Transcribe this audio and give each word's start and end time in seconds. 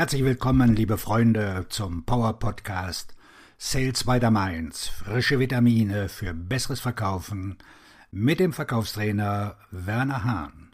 Herzlich 0.00 0.24
willkommen, 0.24 0.74
liebe 0.74 0.96
Freunde, 0.96 1.66
zum 1.68 2.04
Power 2.06 2.38
Podcast 2.38 3.14
Sales 3.58 4.04
by 4.04 4.18
the 4.18 4.30
Mainz. 4.30 4.88
Frische 4.88 5.38
Vitamine 5.38 6.08
für 6.08 6.32
besseres 6.32 6.80
Verkaufen 6.80 7.58
mit 8.10 8.40
dem 8.40 8.54
Verkaufstrainer 8.54 9.56
Werner 9.70 10.24
Hahn. 10.24 10.70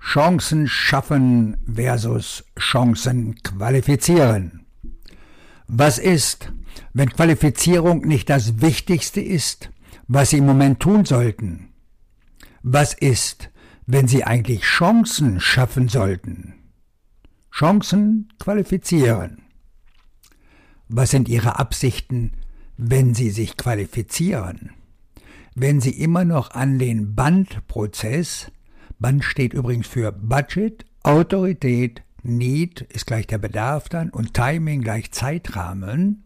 Chancen 0.00 0.66
schaffen 0.66 1.58
versus 1.70 2.46
Chancen 2.58 3.34
qualifizieren. 3.42 4.64
Was 5.68 5.98
ist, 5.98 6.50
wenn 6.94 7.10
Qualifizierung 7.10 8.00
nicht 8.00 8.30
das 8.30 8.62
Wichtigste 8.62 9.20
ist, 9.20 9.68
was 10.08 10.30
Sie 10.30 10.38
im 10.38 10.46
Moment 10.46 10.80
tun 10.80 11.04
sollten? 11.04 11.68
Was 12.64 12.94
ist, 12.94 13.50
wenn 13.92 14.08
Sie 14.08 14.24
eigentlich 14.24 14.62
Chancen 14.62 15.38
schaffen 15.38 15.88
sollten? 15.88 16.54
Chancen 17.52 18.32
qualifizieren. 18.38 19.42
Was 20.88 21.10
sind 21.10 21.28
Ihre 21.28 21.58
Absichten, 21.58 22.32
wenn 22.78 23.14
Sie 23.14 23.28
sich 23.28 23.58
qualifizieren? 23.58 24.70
Wenn 25.54 25.82
Sie 25.82 25.90
immer 25.90 26.24
noch 26.24 26.52
an 26.52 26.78
den 26.78 27.14
Bandprozess, 27.14 28.50
Band 28.98 29.24
steht 29.24 29.52
übrigens 29.52 29.88
für 29.88 30.10
Budget, 30.10 30.86
Autorität, 31.02 32.02
Need 32.22 32.80
ist 32.80 33.06
gleich 33.06 33.26
der 33.26 33.38
Bedarf 33.38 33.90
dann 33.90 34.08
und 34.08 34.32
Timing 34.32 34.80
gleich 34.80 35.12
Zeitrahmen. 35.12 36.24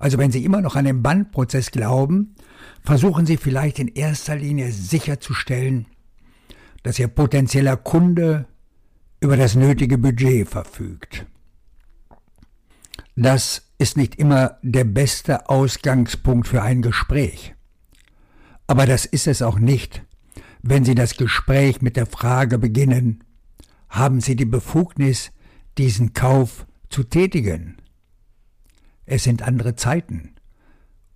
Also 0.00 0.18
wenn 0.18 0.32
Sie 0.32 0.44
immer 0.44 0.60
noch 0.60 0.74
an 0.74 0.84
den 0.84 1.00
Bandprozess 1.00 1.70
glauben, 1.70 2.34
versuchen 2.82 3.24
Sie 3.24 3.36
vielleicht 3.36 3.78
in 3.78 3.86
erster 3.86 4.34
Linie 4.34 4.72
sicherzustellen, 4.72 5.86
dass 6.84 6.98
Ihr 6.98 7.08
potenzieller 7.08 7.76
Kunde 7.76 8.46
über 9.18 9.36
das 9.36 9.56
nötige 9.56 9.98
Budget 9.98 10.48
verfügt. 10.48 11.26
Das 13.16 13.62
ist 13.78 13.96
nicht 13.96 14.16
immer 14.16 14.58
der 14.62 14.84
beste 14.84 15.48
Ausgangspunkt 15.48 16.46
für 16.46 16.62
ein 16.62 16.82
Gespräch. 16.82 17.54
Aber 18.66 18.86
das 18.86 19.06
ist 19.06 19.26
es 19.26 19.40
auch 19.40 19.58
nicht, 19.58 20.04
wenn 20.62 20.84
Sie 20.84 20.94
das 20.94 21.16
Gespräch 21.16 21.80
mit 21.82 21.96
der 21.96 22.06
Frage 22.06 22.58
beginnen, 22.58 23.24
haben 23.88 24.20
Sie 24.20 24.36
die 24.36 24.44
Befugnis, 24.44 25.32
diesen 25.78 26.12
Kauf 26.12 26.66
zu 26.90 27.02
tätigen? 27.02 27.76
Es 29.06 29.24
sind 29.24 29.42
andere 29.42 29.74
Zeiten 29.74 30.34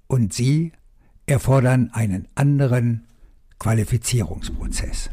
und 0.07 0.33
Sie 0.33 0.73
erfordern 1.27 1.91
einen 1.93 2.27
anderen 2.35 3.07
Qualifizierungsprozess. 3.59 5.11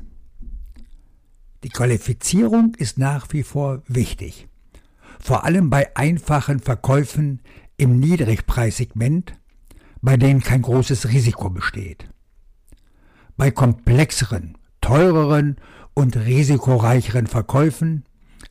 Die 1.65 1.71
Qualifizierung 1.71 2.75
ist 2.75 2.99
nach 2.99 3.25
wie 3.31 3.41
vor 3.41 3.81
wichtig, 3.87 4.47
vor 5.19 5.45
allem 5.45 5.71
bei 5.71 5.95
einfachen 5.95 6.59
Verkäufen 6.59 7.41
im 7.75 7.99
Niedrigpreissegment, 7.99 9.33
bei 9.99 10.15
denen 10.15 10.41
kein 10.41 10.61
großes 10.61 11.09
Risiko 11.09 11.49
besteht. 11.49 12.07
Bei 13.35 13.49
komplexeren, 13.49 14.59
teureren 14.79 15.55
und 15.95 16.15
risikoreicheren 16.15 17.25
Verkäufen 17.25 18.03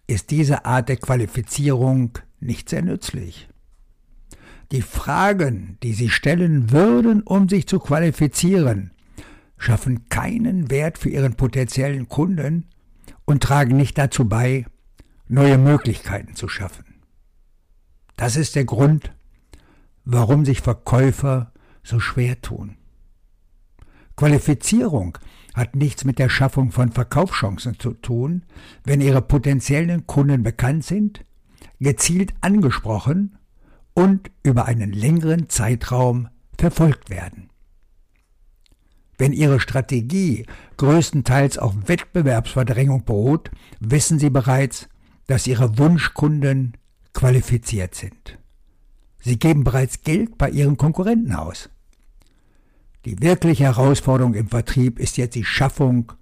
ist 0.09 0.33
diese 0.33 0.65
Art 0.65 0.89
der 0.89 0.97
Qualifizierung 0.97 2.19
nicht 2.41 2.69
sehr 2.69 2.83
nützlich. 2.83 3.49
Die 4.73 4.83
Fragen, 4.83 5.79
die 5.85 5.93
Sie 5.93 6.11
stellen 6.11 6.73
würden, 6.73 7.23
um 7.23 7.49
sich 7.49 7.69
zu 7.69 7.79
qualifizieren, 7.79 8.91
schaffen 9.57 10.09
keinen 10.09 10.69
Wert 10.69 10.99
für 10.99 11.11
Ihren 11.11 11.37
potenziellen 11.37 12.09
Kunden 12.09 12.71
und 13.25 13.43
tragen 13.43 13.77
nicht 13.77 13.99
dazu 13.99 14.29
bei, 14.29 14.67
neue 15.29 15.59
Möglichkeiten 15.59 16.37
zu 16.37 16.49
schaffen. 16.49 16.85
Das 18.17 18.37
ist 18.37 18.55
der 18.55 18.65
Grund, 18.65 19.13
warum 20.05 20.45
sich 20.45 20.61
Verkäufer 20.61 21.53
so 21.83 22.01
schwer 22.01 22.41
tun. 22.41 22.77
Qualifizierung 24.17 25.19
hat 25.55 25.75
nichts 25.75 26.05
mit 26.05 26.19
der 26.19 26.29
Schaffung 26.29 26.71
von 26.71 26.93
Verkaufschancen 26.93 27.79
zu 27.79 27.93
tun, 27.95 28.45
wenn 28.85 29.01
ihre 29.01 29.23
potenziellen 29.23 30.07
Kunden 30.07 30.43
bekannt 30.43 30.85
sind, 30.85 31.25
gezielt 31.81 32.33
angesprochen 32.41 33.39
und 33.95 34.31
über 34.43 34.67
einen 34.67 34.93
längeren 34.93 35.49
Zeitraum 35.49 36.29
verfolgt 36.59 37.11
werden. 37.11 37.51
Wenn 39.25 39.33
Ihre 39.33 39.59
Strategie 39.59 40.45
größtenteils 40.77 41.57
auf 41.57 41.73
Wettbewerbsverdrängung 41.87 43.07
beruht, 43.07 43.51
wissen 43.81 44.19
Sie 44.19 44.29
bereits, 44.29 44.87
dass 45.27 45.47
Ihre 45.47 45.79
Wunschkunden 45.79 46.77
qualifiziert 47.15 47.95
sind. 47.95 48.39
Sie 49.21 49.39
geben 49.39 49.65
bereits 49.65 50.03
Geld 50.03 50.37
bei 50.37 50.51
Ihren 50.51 50.77
Konkurrenten 50.77 51.33
aus. 51.33 51.71
Die 53.07 53.19
wirkliche 53.23 53.65
Herausforderung 53.65 54.35
im 54.35 54.49
Vertrieb 54.49 54.99
ist 54.99 55.17
jetzt 55.17 55.37
die 55.37 55.45
Schaffung 55.47 56.13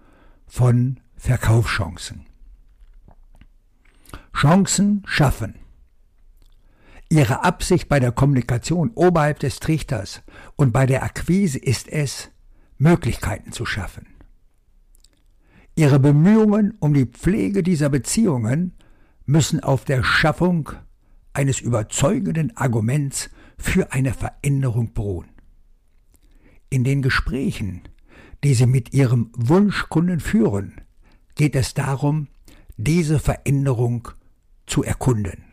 von 0.47 1.01
Verkaufschancen. 1.17 2.27
Chancen 4.33 5.03
schaffen. 5.07 5.57
Ihre 7.09 7.43
Absicht 7.43 7.89
bei 7.89 7.99
der 7.99 8.13
Kommunikation 8.13 8.93
oberhalb 8.95 9.41
des 9.41 9.59
Trichters 9.59 10.23
und 10.55 10.73
bei 10.73 10.87
der 10.87 11.03
Akquise 11.03 11.59
ist 11.59 11.89
es, 11.89 12.31
Möglichkeiten 12.83 13.53
zu 13.53 13.65
schaffen. 13.65 14.07
Ihre 15.75 16.01
Bemühungen 16.01 16.75
um 16.81 16.93
die 16.93 17.07
Pflege 17.07 17.63
dieser 17.63 17.89
Beziehungen 17.89 18.75
müssen 19.25 19.61
auf 19.61 19.85
der 19.85 20.03
Schaffung 20.03 20.71
eines 21.33 21.61
überzeugenden 21.61 22.55
Arguments 22.57 23.31
für 23.57 23.93
eine 23.93 24.13
Veränderung 24.13 24.93
beruhen. 24.93 25.29
In 26.69 26.85
den 26.85 27.01
Gesprächen, 27.03 27.83
die 28.43 28.55
Sie 28.55 28.67
mit 28.67 28.93
Ihrem 28.93 29.31
Wunschkunden 29.37 30.21
führen, 30.21 30.81
geht 31.37 31.55
es 31.55 31.75
darum, 31.75 32.29
diese 32.77 33.19
Veränderung 33.21 34.09
zu 34.67 34.83
erkunden. 34.83 35.45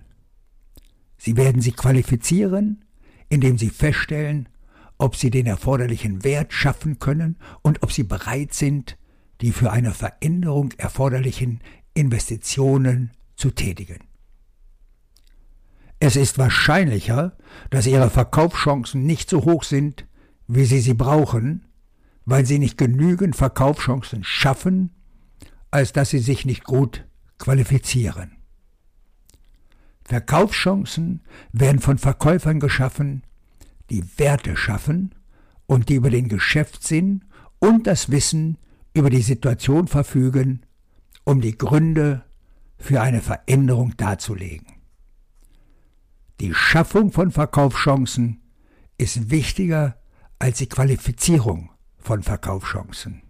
Sie 1.17 1.37
werden 1.37 1.61
sie 1.61 1.73
qualifizieren, 1.73 2.83
indem 3.29 3.57
Sie 3.57 3.69
feststellen, 3.69 4.49
ob 4.99 5.15
Sie 5.15 5.31
den 5.31 5.47
erforderlichen 5.47 6.23
Wert 6.23 6.53
schaffen 6.53 6.99
können 6.99 7.37
und 7.63 7.81
ob 7.81 7.91
Sie 7.91 8.03
bereit 8.03 8.53
sind, 8.53 8.97
die 9.41 9.51
für 9.51 9.71
eine 9.71 9.93
Veränderung 9.93 10.73
erforderlichen 10.77 11.61
Investitionen 11.93 13.11
zu 13.35 13.49
tätigen. 13.49 13.99
Es 15.99 16.15
ist 16.15 16.37
wahrscheinlicher, 16.37 17.37
dass 17.69 17.87
Ihre 17.87 18.09
Verkaufschancen 18.09 19.05
nicht 19.05 19.29
so 19.29 19.45
hoch 19.45 19.63
sind, 19.63 20.05
wie 20.47 20.65
Sie 20.65 20.79
sie 20.79 20.93
brauchen, 20.93 21.65
weil 22.25 22.45
Sie 22.45 22.59
nicht 22.59 22.77
genügend 22.77 23.35
Verkaufschancen 23.35 24.23
schaffen, 24.23 24.91
als 25.71 25.93
dass 25.93 26.09
Sie 26.09 26.19
sich 26.19 26.45
nicht 26.45 26.63
gut 26.63 27.05
qualifizieren. 27.37 28.37
Verkaufschancen 30.03 31.21
werden 31.51 31.79
von 31.79 31.97
Verkäufern 31.97 32.59
geschaffen, 32.59 33.23
die 33.89 34.03
Werte 34.17 34.55
schaffen 34.55 35.15
und 35.65 35.89
die 35.89 35.95
über 35.95 36.09
den 36.09 36.29
Geschäftssinn 36.29 37.25
und 37.59 37.87
das 37.87 38.09
Wissen 38.09 38.57
über 38.93 39.09
die 39.09 39.21
Situation 39.21 39.87
verfügen, 39.87 40.61
um 41.23 41.41
die 41.41 41.57
Gründe 41.57 42.23
für 42.77 43.01
eine 43.01 43.21
Veränderung 43.21 43.95
darzulegen. 43.97 44.67
Die 46.39 46.53
Schaffung 46.53 47.11
von 47.11 47.31
Verkaufschancen 47.31 48.41
ist 48.97 49.29
wichtiger 49.29 49.97
als 50.39 50.59
die 50.59 50.69
Qualifizierung 50.69 51.69
von 51.97 52.23
Verkaufschancen. 52.23 53.21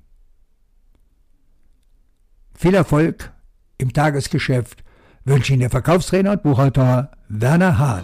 Viel 2.54 2.76
Erfolg 2.76 3.32
im 3.78 3.94
Tagesgeschäft 3.94 4.84
wünsche 5.26 5.54
Ihnen 5.54 5.62
der 5.62 5.70
Verkaufstrainer 5.70 6.34
und 6.34 6.44
Buchautor 6.44 7.12
Werner 7.30 7.78
Hahn. 7.78 8.04